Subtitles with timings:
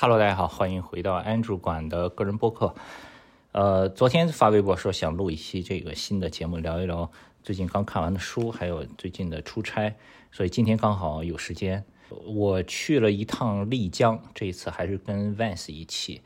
[0.00, 2.72] Hello，大家好，欢迎回到 Andrew 馆的个人播客。
[3.50, 7.10] 呃，昨天发微博说想录一期这个新的节目，聊一聊
[7.42, 9.96] 最近刚看完的书，还有最近的出差，
[10.30, 11.84] 所以今天刚好有时间。
[12.24, 16.22] 我去了一趟丽江，这一次还是跟 Vans 一起。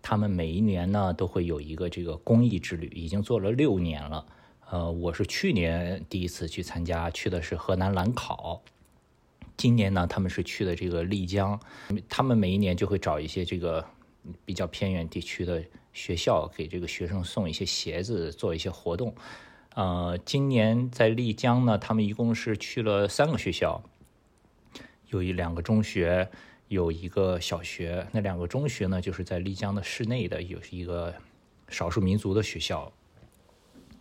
[0.00, 4.24] 他们每一年呢都会有一个这个公益之旅，已经做了六年了。
[4.70, 8.62] 呃，我是去年第一次去参加，去的是河南兰考。
[9.56, 11.58] 今年呢，他们是去的这个丽江，
[12.08, 13.84] 他们每一年就会找一些这个
[14.44, 19.14] 比较偏远地区的学校，给这个学生送一些鞋子，做一些活动。
[19.74, 23.82] 呃，今年在丽江呢，他们一共是去了三个学校，
[25.08, 26.28] 有一两个中学，
[26.68, 28.06] 有一个小学。
[28.12, 31.14] 那两个中学呢，就是在丽江的市内的，有一个
[31.68, 32.92] 少数民族的学校。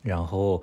[0.06, 0.62] 然后，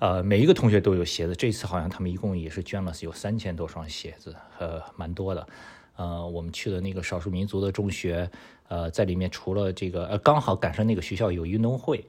[0.00, 1.34] 呃，每一个同学都有鞋子。
[1.34, 5.48] 这次好像他们一共也是捐了有三千多双鞋子，呃，蛮多的。
[5.96, 8.30] 呃，我们去的那个少数民族的中学，
[8.68, 12.04] 呃，在里面除了这个，呃，刚好赶上那个学校有运动会。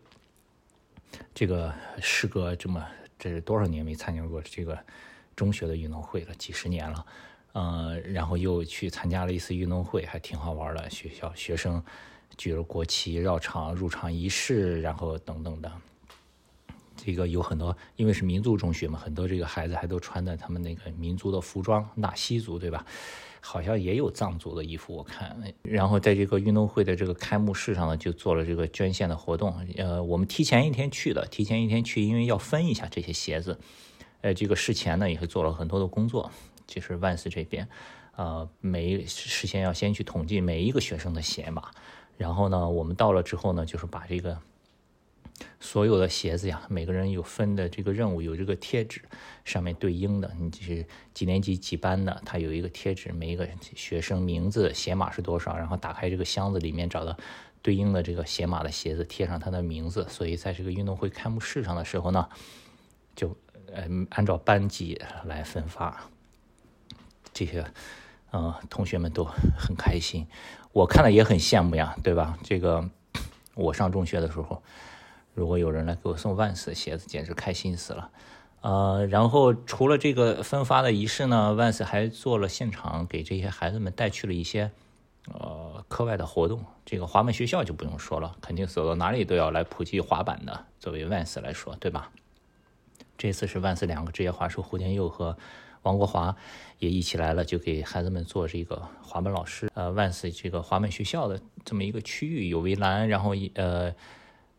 [1.33, 2.85] 这个时隔这么
[3.17, 4.77] 这是多少年没参加过这个
[5.37, 6.35] 中学的运动会了？
[6.35, 7.05] 几十年了。
[7.53, 10.89] 呃，然后又去参加了一次运动会，还挺好玩的。
[10.89, 11.81] 学校学生
[12.35, 15.71] 举着国旗绕场入场仪式，然后等等的。
[16.95, 22.85] 这个有很多，因为是民族中学嘛，很多这个孩子还都穿的他们那个民族的服装，纳西族对吧？
[23.45, 25.35] 好像也有藏族的衣服，我看。
[25.63, 29.53] 然后在这个运动会的这个开幕式上呢，就做了这个捐献的活动。
[29.75, 33.59] 呃，我们提前一天去的，提前一天去，因为要分一下这些鞋子。
[34.21, 36.31] 呃，这个事前呢也是做了很多的工作，
[36.65, 37.67] 就是万斯这边，
[38.15, 41.69] 呃，每事先要先去统计每一个学生的鞋码，
[42.15, 44.37] 然后呢，我们到了之后呢，就是把这个。
[45.59, 49.01] 所有的鞋子呀，每个人有分的这个任务，有这个贴纸，
[49.43, 57.17] 上面对应的，你就是几年级几班的，他有一个贴纸，每一个学生名字、鞋码是多少，然后打开这个箱子里面找到
[57.61, 60.05] 对应的这个鞋码的鞋子，贴上他的名字。
[60.09, 62.29] 所以在这个运动会开幕式上的时候呢，
[63.15, 63.35] 就
[63.73, 66.09] 呃按照班级来分发，
[67.33, 67.65] 这些
[68.31, 70.27] 嗯同学们都很开心，
[70.71, 72.37] 我看了也很羡慕呀，对吧？
[72.43, 72.89] 这个
[73.55, 74.61] 我上中学的时候。
[75.33, 78.11] 如果有人来给我送万斯的鞋子，简直开心死了。
[78.61, 84.71] 呃，然后除了这个分发的仪式呢，万斯还做了现场给这些孩子们带去了一些
[85.33, 86.63] 呃课外的活动。
[86.85, 90.65] 这个滑板学校就不用说了，肯定走到哪里都要来普及滑板的。
[90.79, 92.09] 作为万斯来说，对吧？
[93.17, 95.37] 这次是万斯两个职业滑手胡天佑和
[95.81, 96.33] 王国华
[96.79, 99.69] 也一起来了，就给孩子们做这个滑板老师。
[99.73, 103.93] 呃，万斯这个滑板学校的这么一个区域有围栏，然后呃。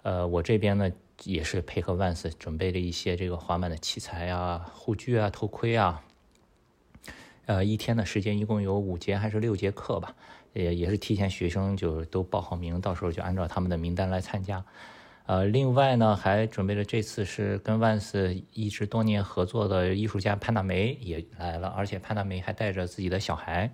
[0.04, 0.92] 呃，我这边呢
[1.24, 6.04] 也是配合万斯准备了一些这个滑板的器材啊、护具啊、头盔啊。
[7.46, 10.14] 呃，一天的时间一共有五节还是六节课吧？
[10.52, 14.62] 也也是提前学生就都报好名，到时候就按照他们的名单来参加。
[15.24, 23.72] 呃，另外呢还准备了这次是跟万斯一直多年合作的艺术家潘大梅也来了，而且潘大梅还带着自己的小孩。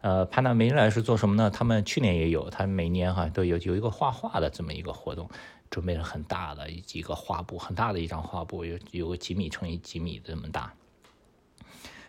[0.00, 1.50] 呃，潘大梅来是做什么呢？
[1.50, 5.28] 他们去年也有，他每年哈都有有一个画画的这么一个活动，
[5.70, 10.72] 准备了很大的一个画布，很大的一张画布，有有个几米乘以几米这么大，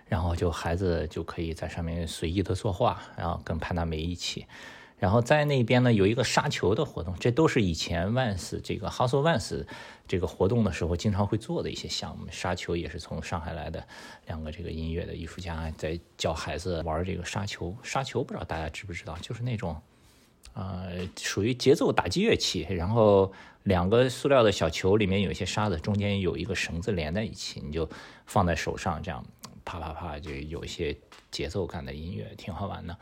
[0.05, 4.45] 然后就孩子就可以在上面随意的作画，然后跟潘大梅一起。
[4.97, 9.63] 然后在那边呢有一个沙球的活动，这都是以前万斯这个 House Vans
[10.07, 12.25] 这个活动的时候经常会做的一些项目。
[12.31, 13.87] 沙球也是从上海来的
[14.25, 17.75] 两个这个音乐的艺术家在教孩子玩这个沙球。
[17.83, 19.79] 沙球不知道大家知不知道，就是那种，
[20.53, 23.31] 呃，属于节奏打击乐器，然后
[23.63, 27.87] 两个塑料的小球里面有一些沙子，中间有一个绳子连在一起，你就
[28.25, 29.23] 放在手上，这样
[29.63, 30.97] 啪啪啪就有一些
[31.29, 32.97] 节奏感的音乐，挺好玩的。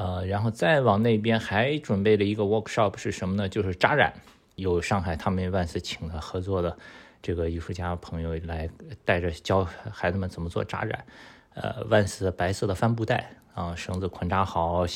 [0.00, 3.46] 呃，然后再往那边还准备了一个 workshop 是什么呢？
[3.46, 4.14] 就是扎染，
[4.54, 6.74] 有上海他们万斯请的合作的
[7.20, 8.70] 这个艺术家朋友来
[9.04, 9.62] 带着教
[9.92, 11.04] 孩子们怎么做扎染。
[11.52, 14.86] 呃，万斯白色的帆布袋啊，绳子捆扎好，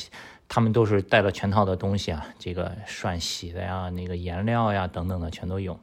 [0.47, 5.79] 他们都是带了全套的东西啊，这个涮洗的呀，那个颜料呀等等的全都有，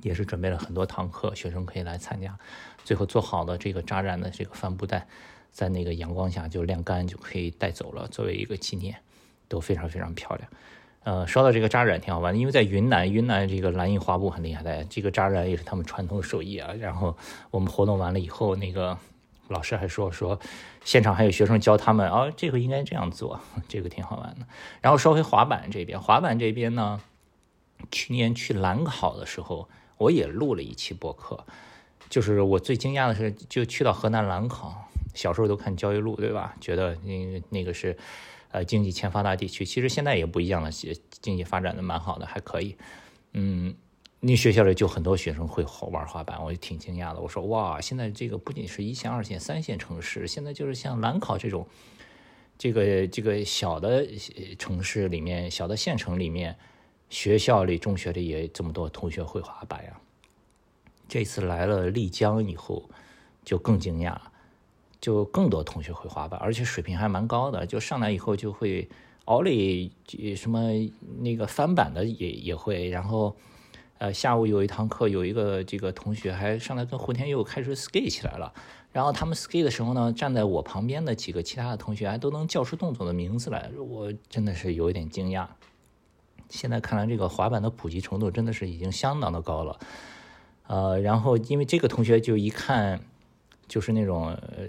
[0.00, 2.38] 也是准备了很多堂课，学生可以来参加。
[2.84, 5.06] 最后做好的这个扎染的这个帆布袋。
[5.50, 8.96] 在那个阳光下就晾干就可以带走了，作为一个纪念，
[9.48, 10.48] 都非常非常漂亮。
[11.02, 16.74] 呃，说到这个扎染挺好玩的，因为在云南，云南这个蓝印花布很厉害的，这个扎染也是他们传统手艺啊。
[16.74, 17.16] 然后
[17.50, 18.98] 我们活动完了以后，那个
[19.48, 20.38] 老师还说说，
[20.84, 24.46] 现场还有学生教他们啊，这个应该这样做，这个挺好玩的。
[24.82, 27.00] 然后说回滑板这边，滑板这边呢，
[27.90, 31.46] 去年去兰考的时候，我也录了一期播客，
[32.10, 34.89] 就是我最惊讶的是，就去到河南兰考。
[35.14, 36.56] 小时候都看焦裕禄，对吧？
[36.60, 37.96] 觉得那那个是，
[38.50, 39.64] 呃经济欠发达地区。
[39.64, 40.70] 其实现在也不一样了，
[41.20, 42.76] 经济发展的蛮好的，还可以。
[43.32, 43.74] 嗯，
[44.20, 47.20] 那学校里就很多学生会玩滑板，我就挺惊讶的。
[47.20, 51.66] 我说哇，现在这个不仅是一线、二线、三线城市，现在就是像兰考这种，
[52.58, 54.06] 这个这个小的
[54.58, 56.56] 城市里面、小的县城里面，
[57.08, 60.00] 学校里、中学里也这么多同学会滑板呀。
[61.08, 62.88] 这次来了丽江以后，
[63.44, 64.29] 就更惊讶了。
[65.00, 67.64] 就更多同学会滑板，而且水平还蛮高的。
[67.64, 68.88] 就上来以后就会
[69.24, 69.90] 奥利
[70.36, 70.70] 什么
[71.18, 72.88] 那个翻板的也也会。
[72.90, 73.34] 然后，
[73.98, 78.52] 呃，下午有一堂课，有一个这个同学还上来跟胡天佑开始 skate 起来了。
[78.92, 85.46] 然后他们 skate 的时候呢，站在我旁边的几个其他的同学还都能叫出动作的名字来，我真的是有一点惊讶。
[86.48, 89.78] 现在看来，这个滑板的普及程度真的是已经相当的高了。
[90.66, 93.00] 呃，然后因为这个同学就一看。
[93.70, 94.66] 就是那种呃，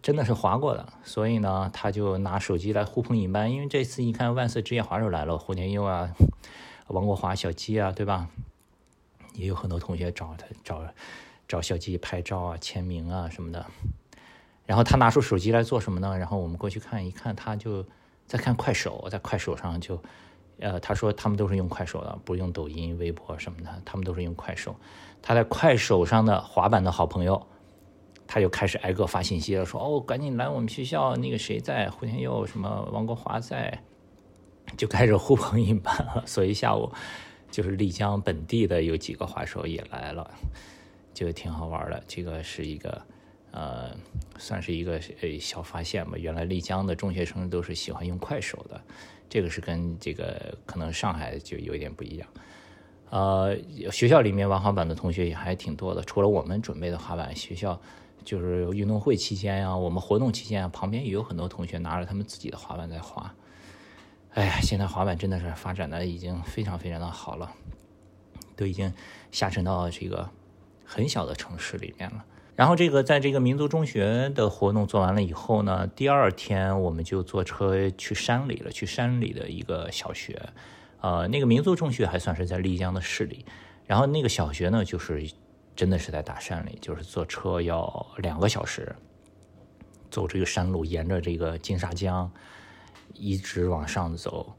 [0.00, 3.52] 真的是滑过的，所以呢，他就拿手机来呼朋引伴。
[3.52, 6.08] 因为这次你看万岁职业滑手来了，胡天佑啊，
[6.88, 8.30] 王国华、小鸡啊，对吧？
[9.34, 10.82] 也有很多同学找他找
[11.46, 13.66] 找小鸡拍照啊、签名啊什么的。
[14.64, 16.16] 然后他拿出手机来做什么呢？
[16.16, 17.84] 然后我们过去看一看，他就
[18.26, 20.02] 在看快手，在快手上就
[20.60, 24.74] 呃，他说他们都是用快手的，不用抖音、微博什么的，他们都是用快手。
[25.20, 27.46] 他在快手上的滑板的好朋友。
[28.28, 31.88] 他就开始挨个发信息了，说：“哦，赶紧来我们学校，那个谁在？
[31.88, 32.88] 胡天佑什么？
[32.92, 33.82] 王国华在？”
[34.76, 36.22] 就开始呼朋引伴了。
[36.26, 36.92] 所以下午
[37.50, 40.30] 就是丽江本地的有几个滑手也来了，
[41.14, 42.04] 就挺好玩的。
[42.06, 43.02] 这个是一个
[43.50, 43.96] 呃，
[44.38, 46.18] 算是一个呃小发现吧。
[46.18, 48.78] 原来丽江的中学生都是喜欢用快手的，
[49.26, 52.28] 这个是跟这个可能上海就有点不一样。
[53.10, 53.56] 呃，
[53.90, 57.80] 学校里面玩滑板的同学也还挺多的，除了我们准备的滑板，学校。
[58.24, 63.32] 就是运动会期间呀，我们活动期间，旁边也有很多同学拿着他们自己的滑板在滑。
[64.34, 67.50] 哎呀，现在滑板真的是发展的已经非常非常的好了，
[68.54, 68.92] 都已经
[69.32, 70.28] 下沉到这个
[70.84, 72.22] 很小的城市里面了。
[72.54, 80.38] 然后这个在这个民族中学的活动做完了以后呢，第二天我们就坐车去山里了，去山里的一个小学。
[81.00, 83.44] 呃，那个民族中学还算是在丽江的市里，
[83.86, 85.30] 然后那个小学呢就是。
[85.78, 88.92] 真的是在大山里，就是坐车要两个小时，
[90.10, 92.28] 走这个山路，沿着这个金沙江
[93.14, 94.52] 一直往上走，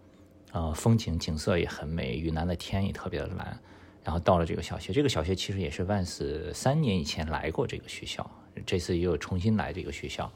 [0.54, 3.60] 呃，风景景色也很美，云南的天也特别的蓝。
[4.02, 8.26] 然后到了这个小学，这个小学其实也是万斯三年以前来过这个学校，
[8.66, 10.32] 这次又重新来这个学校。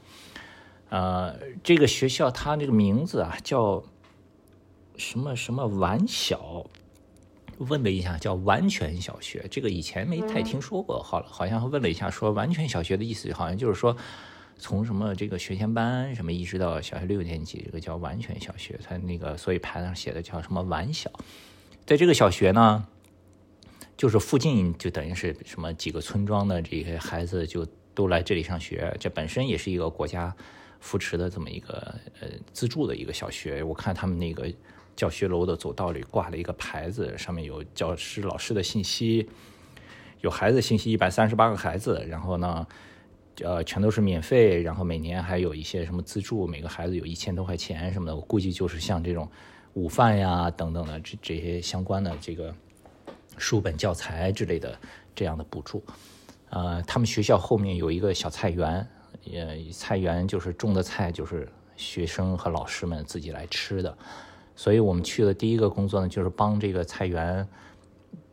[0.90, 3.82] 呃，这个学校它这个名字啊叫
[4.96, 6.66] 什么什么完小。
[7.58, 11.00] 问了一下，叫完全小学，这个以前没太听说过。
[11.00, 13.96] 好了，好像问了一下，说完全小学的意思，好像就是说，
[14.58, 18.76] 从什么这个学前班什么一直到小学六年级，这个叫完全小学。
[18.82, 21.08] 他那个所以牌上写的叫什么完小，
[21.86, 22.84] 在这个小学呢，
[23.96, 27.64] 就是附近就等于是什么几个村庄的这些孩子就
[27.94, 28.92] 都来这里上学。
[28.98, 30.34] 这本身也是一个国家
[30.80, 33.62] 扶持的这么一个呃资助的一个小学。
[33.62, 34.52] 我看他们那个。
[34.96, 39.28] 教学楼的走道里挂了一个牌子，上面有教师、老师的信息，
[40.20, 42.66] 有孩子信息，一百三十八个孩子，然后呢，
[43.42, 48.14] 呃，全都是免费，然后每年还有一些什么资助，每个孩子有一千多块钱什么的。
[48.14, 49.28] 我估计就是像这种
[49.72, 52.54] 午饭呀等等的这这些相关的这个
[53.36, 54.78] 书本、教材之类的
[55.14, 55.82] 这样的补助。
[56.50, 58.86] 呃，他们学校后面有一个小菜园，
[59.32, 63.98] 呃，菜园就是种的菜，就是学生和老师们自己来吃的。
[64.56, 67.46] 所以我们去的第一个工作呢，就是帮这个菜园，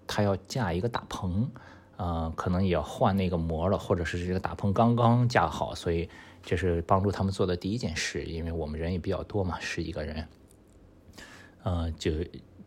[0.06, 1.50] 他要架一个大棚，
[1.98, 6.08] 呃，可能也要换那个膜了，或者是这个大棚刚刚架好，所以
[6.44, 8.24] 这是帮助他们做的第一件事。
[8.24, 10.28] 因为我们人也比较多嘛，十几个人，
[11.64, 12.12] 呃，就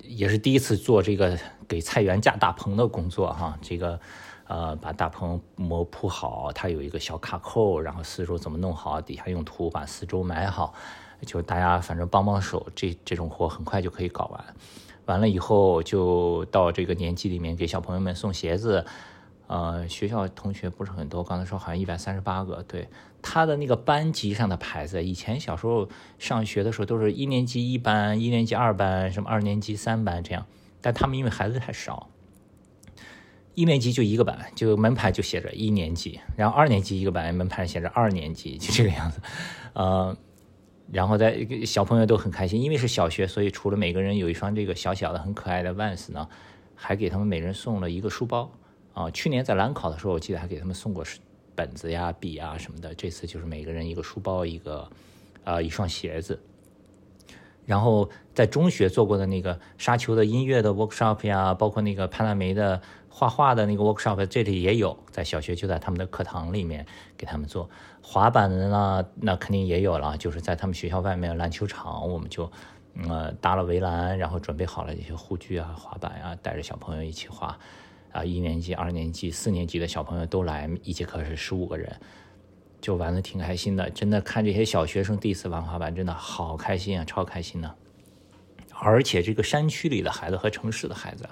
[0.02, 3.58] 也是第一次做这个给菜园架大棚的工作哈。
[3.62, 4.00] 这个
[4.46, 10.74] 呃，把大棚膜铺好，它有一个小卡扣，然后四周怎么弄好，底下用土把四周埋好。
[11.24, 14.44] 就大家反正帮帮手，这这种活很快就可以搞完。
[15.06, 18.84] 完了以后就到这个年级里面给小朋友们送鞋子。
[19.46, 22.62] 呃，学校同学不是很多，刚才说好像一百三十八个。
[22.62, 22.88] 对，
[23.20, 30.46] 他的那个班级上的牌子，以前小时候上学的时候都是一年级一班、一年级二班、什么二年级三班这样。
[30.80, 32.08] 但他们因为孩子太少，
[33.54, 39.20] 一年级就一个班，就门牌就写着一年级，然后二年级一个班，门牌写着二年级，就这个样子。
[39.72, 40.16] 呃。
[40.92, 41.34] 然后在
[41.64, 46.28] 小朋友都很开心，因为是小学，所以除了每个人有一双这个小小的很可爱的 Vans 呢，
[46.74, 48.52] 还给他们每人送了一个书包
[48.92, 49.10] 啊。
[49.10, 51.02] 去年在兰考的时候，我记得还给他们送过
[51.54, 52.94] 本子呀、笔啊什么的。
[52.94, 54.86] 这次就是每个人一个书包，一个
[55.42, 56.38] 啊一双鞋子。
[57.64, 62.82] 然后在中学做过的那个沙丘的音乐的 workshop 呀，包括那个潘大梅的
[63.16, 66.84] 画画的那个 workshop，这里也有，在小学就在他们的课堂里面
[67.16, 67.70] 给他们做
[68.02, 72.50] 滑板的呢，那肯定也有了，就是在他们学校外面篮球场，我们就
[73.08, 77.56] 呃搭了围栏，然后准备好了一些护具啊、滑板啊，带着小朋友一起滑，
[78.10, 81.96] 啊，一年级、二年级、四年级的小朋友都来，一节课是十五个人。
[82.80, 87.76] 就玩的挺开心的，真的看这些小学生第一次玩滑板，真的好开心啊，超开心的。
[88.76, 91.28] 而且这个山区里的孩子和城市的孩子，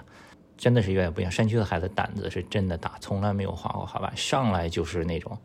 [0.57, 1.31] 真的是有点不一样。
[1.31, 5.37] 山区的孩子胆子是真的大，从来没有滑过滑板，上来就是那种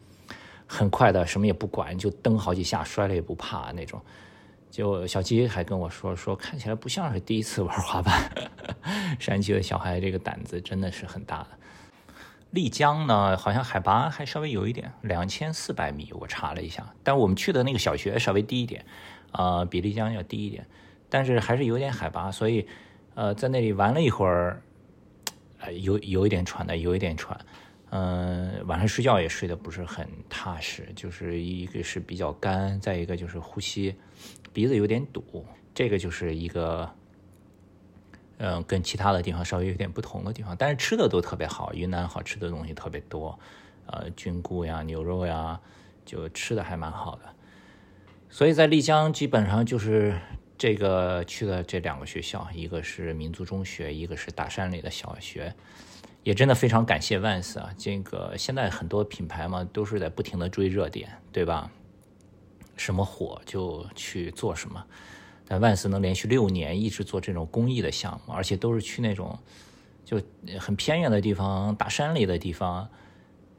[0.66, 4.00] 很快的，什么也不管，就蹬好几下，摔了也不怕那种。
[4.70, 8.30] 就小鸡还跟我说说，看起来不像是第一次玩滑板。
[9.18, 11.48] 山区的小孩这个胆子真的是很大的。
[12.50, 16.86] 丽江呢，好像海拔还稍微有一点，两千四百米，我查了一下。
[17.02, 18.84] 但我们去的那个小学稍微低一点，
[19.32, 20.66] 啊，比丽江要低一点，
[21.08, 22.66] 但是还是有点海拔，所以，
[23.14, 24.62] 呃，在那里玩了一会儿，
[25.82, 27.38] 有有一点喘的，有一点喘，
[27.90, 33.94] 嗯，晚上睡觉也睡得不是很踏实，就是一个是比较干，再一个就是呼吸，
[34.52, 36.88] 鼻子有点堵，这个就是一个。
[38.40, 41.74] 嗯，跟其他的地方稍微有点不同的地方，但是吃的都特别好。
[41.74, 43.36] 云南好吃的东西特别多，
[43.86, 45.60] 呃，菌菇呀、牛肉呀，
[46.04, 47.22] 就吃的还蛮好的。
[48.30, 50.16] 所以在丽江基本上就是
[50.58, 55.54] 这个去了这两个学校，一个是民族中学，一个是大山里的小学，
[56.24, 57.70] 也真的非常感谢万斯啊。
[57.78, 61.70] 这个现在很多品牌嘛，都是在不停的追热点，对吧？
[62.76, 64.84] 什么火就去做什么。
[65.46, 69.38] 但万斯能连续六年一直做这种公益的项目，而且都是去那种
[70.04, 70.20] 就
[70.58, 72.90] 很偏远的地方、大山里的地方，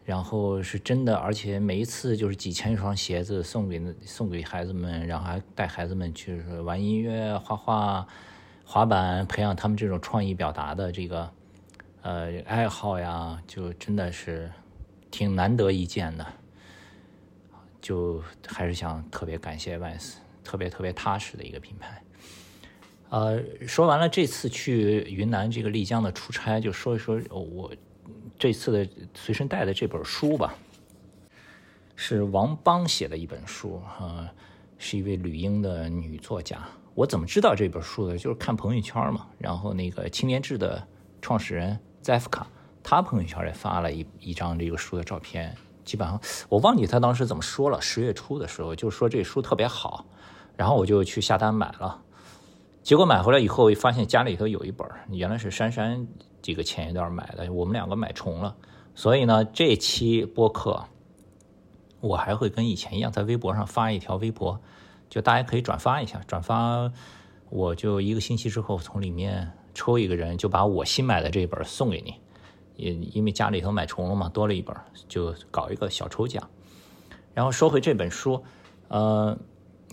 [0.09, 8.07] 然后是真的，而且每一次就是几千双鞋子送给送给孩子们，然后还带孩子们去玩音乐、画画、
[8.65, 11.31] 滑板，培养他们这种创意表达的这个
[12.01, 14.51] 呃爱好呀，就真的是
[15.11, 16.25] 挺难得一见的，
[17.79, 20.17] 就还是想特别感谢万斯。
[20.43, 22.01] 特别特别踏实的一个品牌，
[23.09, 27.71] 呃，说完了这次去云南这个丽江的出差，就说一说我
[28.39, 30.55] 这次的随身带的这本书吧，
[31.97, 34.31] 是王邦写的一本书，啊，
[34.77, 36.57] 是一位旅英的女作家。
[36.95, 38.17] 我怎么知道这本书的？
[38.17, 40.81] 就是看朋友圈嘛，然后那个青年志的
[41.21, 42.43] 创始人 Zefka，
[42.81, 45.53] 他朋友圈里发了一一张这个书的照片，
[45.83, 47.81] 基本上我忘记他当时怎么说了。
[47.81, 50.05] 十月初的时候就说这书特别好。
[50.55, 52.01] 然后我就去下单买了，
[52.89, 56.07] 结果买回来以后发现家里头有一本，原来是珊珊
[56.41, 58.55] 这个前一段买的，我们两个买重了。
[58.95, 60.83] 所以呢，这期播客
[62.01, 64.59] 我还会跟以前一样，在微博上发一条微博，
[65.07, 66.91] 就大家可以转发一下，转发
[67.51, 72.15] 我就一个星期之后从里面抽一个人，就把我新买的这本送给你。
[72.75, 74.75] 也因为家里头买重了嘛，多了一本，
[75.07, 76.49] 就搞一个小抽奖。
[77.35, 78.43] 然后说回这本书，
[78.87, 79.37] 呃。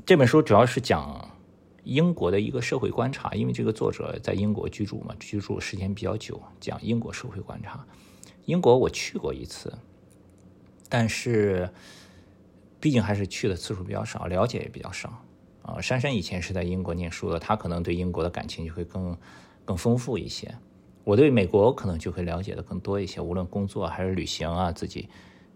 [0.04, 1.35] 这本书主要是讲
[1.86, 7.86] 英国的一个社会观察，因为这个作者在英国居住嘛，居住时间比较久，讲英国社会观察。
[8.44, 9.72] 英国我去过一次，
[10.88, 11.70] 但是
[12.80, 15.22] 毕竟还是去的次数比较少，了解也比较少。
[15.62, 19.16] 啊，珊珊以前是在英国念书的，她可能对英国的感情就会更
[19.64, 20.52] 更丰富一些。
[21.04, 25.08] 我对美国可能就会了解的更多一些，无论工作还是旅行啊，自己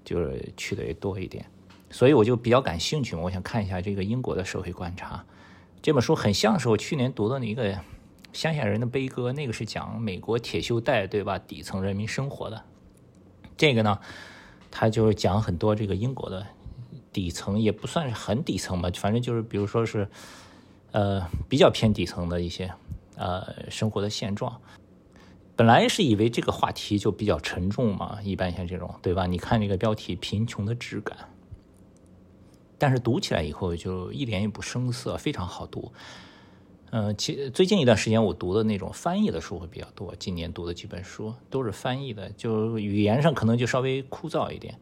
[0.05, 1.45] 就是去的也多一点。
[1.91, 5.25] 所以我就比较感兴趣，我想看一下这个英国的社会观察。
[5.83, 7.73] 这本书很像是我去年读的那个
[8.35, 12.63] 《乡下人的悲歌》，那个是讲美国铁锈带对吧底层人民生活的。
[13.57, 13.99] 这个呢，
[14.71, 16.47] 它就是讲很多这个英国的
[17.15, 20.07] 底层，也不算是很底层吧，反正就是比如说是
[20.93, 22.71] 呃比较偏底层的一些
[23.17, 24.61] 呃生活的现状。
[25.57, 29.27] 本来是以为这个话题就比较沉重嘛，一般像这种对吧？
[29.27, 31.17] 你看这个标题《贫穷的质感》。
[32.81, 35.93] 但是读起来以后就一点也不生涩，非常好读。
[36.93, 40.15] 嗯，其最近一段时间我读的那种翻译的书会比较多。
[40.19, 44.77] 今年读的几本书都是翻译的，就语言上可能就稍微枯燥一点。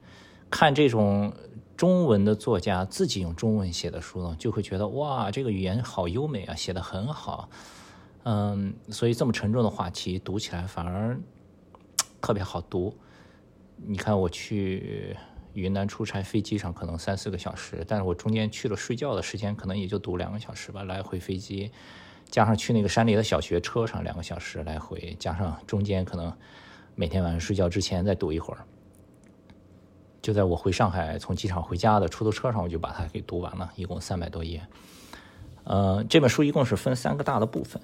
[0.49, 1.33] 看这种
[1.77, 7.51] 中文的作家自己用中文写的书呢，就会觉得哇，这个语言好优美啊，写的很好。
[8.23, 11.19] 嗯，所以这么沉重的话题读起来反而
[12.23, 12.95] 特别好读。
[13.77, 15.17] 你看我去。
[15.59, 20.83] 云南出差，飞机上可能三四个小时，但是我中间去了睡觉的时间，可能也就读两个小时吧。
[20.85, 21.71] 来回飞机，
[22.31, 26.33] 加上去那个山里的小学，车上两个小时来回，加上中间可能
[26.95, 28.65] 每天晚上睡觉之前再读一会儿，
[30.23, 34.61] 就在我回上海从机场回家的出租车上，我就把它给读完了，一共三百多页。
[35.65, 37.81] 呃，这本书一共是分三个大的部分。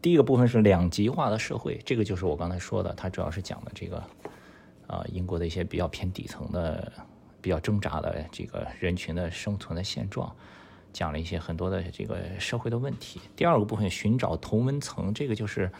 [0.00, 4.02] 第一个部分是两极化的社会，这个就是我刚才说的，它主要是讲的这个，
[4.86, 6.92] 啊，英国的一些比较偏底层的、
[7.40, 10.34] 比较挣扎的这个人群的生存的现状，
[10.92, 13.20] 讲了一些很多的这个社会的问题。
[13.34, 15.70] 第二个部分寻找同温层，这个就是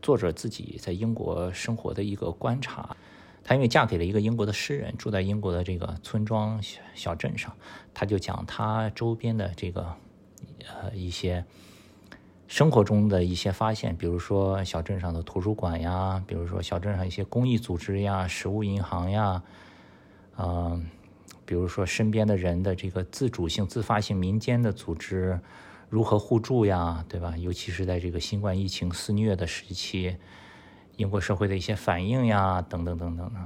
[0.00, 2.96] 作者自己在英国生活的一个观察。
[3.42, 7.54] 她因为嫁给了一个英国的诗人，住在英国的这个村庄小小镇上，
[7.92, 9.94] 她就讲她周边的这个
[10.66, 11.44] 呃一些。
[12.46, 19.42] 生活中的一些发现，比如说小镇上的图书馆呀，比如说小镇上一些公益组织呀、食物银行呀，
[20.36, 20.86] 嗯，
[21.46, 25.40] 比如说身边的人的这个自主性、自发性、民间的组织
[25.88, 27.36] 如何互助呀，对吧？
[27.38, 30.16] 尤其是在这个新冠疫情肆虐的时期，
[30.96, 33.40] 英国社会的一些反应呀，等等等等的，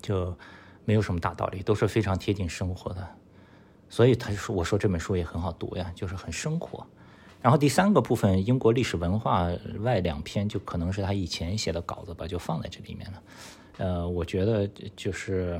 [0.00, 0.36] 就
[0.84, 3.06] 没有什么大道理，都是非常贴近生活的。
[3.88, 6.86] 所以他说：“我说这本书也很好读呀，就是很生活。”
[7.42, 13.22] 然后第三个部分，英国历史文化外两篇就可能是他以前写的稿子吧，就放在这里面了。
[13.78, 15.58] 呃，我觉得就是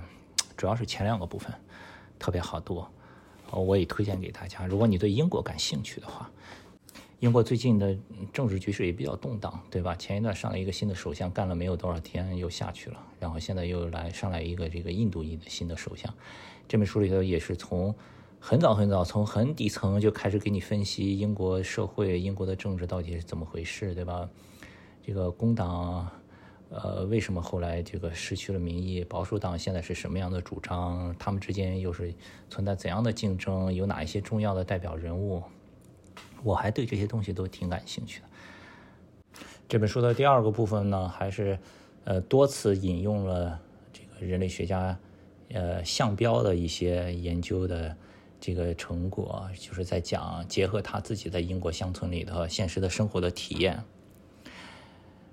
[0.59, 1.51] 主要是前两个部分
[2.19, 2.85] 特别好读，
[3.51, 4.67] 我也推荐给大家。
[4.67, 6.31] 如果你对英国感兴趣的话，
[7.21, 7.97] 英国最近的
[8.31, 9.95] 政治局势也比较动荡，对吧？
[9.95, 16.13] 前一段上来一个新的首相，干了没有多少天又下去了，然后现在又来上来一个这个印度裔的新的首相。
[16.69, 17.95] 这本书里头也是从。
[18.43, 24.27] 很早很早，从很底层就开始给你分析英国社会、英国的政治到底是怎么回事，对吧？
[25.05, 26.11] 这个工党，
[26.71, 29.05] 呃，为什么后来这个失去了民意？
[29.05, 31.15] 保守党现在是什么样的主张？
[31.19, 32.15] 他们之间又是
[32.49, 33.73] 存在怎样的竞争？
[33.73, 35.43] 有哪一些重要的代表人物？
[36.43, 38.27] 我还对这些东西都挺感兴趣的。
[39.69, 41.59] 这本书的第二个部分呢，还是
[42.05, 43.61] 呃多次引用了
[43.93, 44.99] 这个人类学家
[45.53, 47.95] 呃项标的一些研究的。
[48.41, 53.85] 这个成果就是在讲结合他自己在英国乡村里头现实的生活的体验，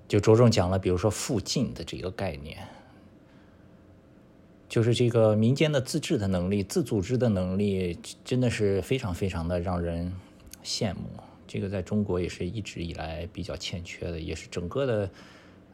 [0.10, 2.68] 就着重讲了，比如说附近的这个概念，
[4.68, 10.14] 就是这个民间的自治的能力、自组织的能力，真的是非常非常的让人
[10.62, 11.04] 羡慕。
[11.48, 15.10] 这个在中国也是一直以来比较欠缺的，也是整个的，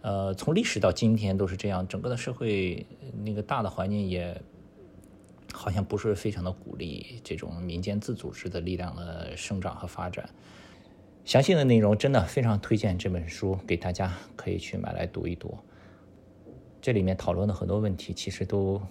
[0.01, 2.85] 呃，从历史到今天都是这样，整个的社会
[3.23, 4.39] 那个大的环境也。
[5.53, 10.27] 好像不是非常的鼓励这种民间自组织的力量的生长和发展。
[11.23, 15.57] 详细的内容真的非常推荐这本书给大家，可以去买来读一读。
[16.81, 18.81] 这里面讨论的很多问题，其实都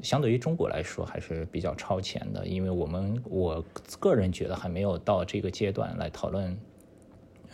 [0.00, 3.64] 相对于中国来说还是比较超前的，因为我们我
[3.98, 6.56] 个人觉得还没有到这个阶段来讨论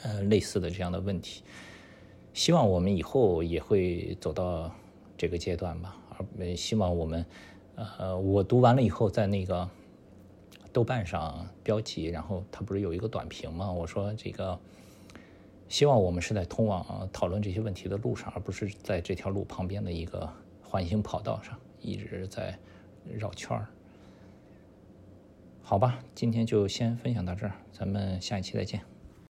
[0.02, 1.42] 呃类似的这样的问题。
[2.34, 4.70] 希望我们以后也会走到
[5.16, 5.96] 这个阶段吧，
[6.38, 7.24] 而希望我们。
[7.76, 9.68] 呃，我读完了以后，在那个
[10.72, 13.72] 豆瓣上标记，然后他不是有一个短评吗？
[13.72, 14.58] 我说这个，
[15.68, 20.30] 希望我们是在通往讨论这些问题的路上，而不是在这条路旁边的一个
[20.62, 22.58] 环形跑道上一直在
[23.04, 23.66] 绕圈儿。
[25.62, 28.82] 好吧，今天就先分享到这儿，咱们下一期再见。